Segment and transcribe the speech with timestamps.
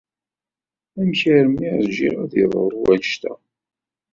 [0.99, 3.33] Amek armi rjiɣ ad d-yeḍru wannect-a.